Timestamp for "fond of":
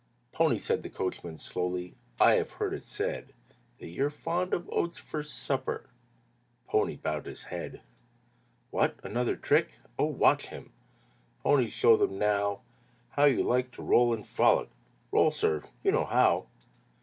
4.09-4.67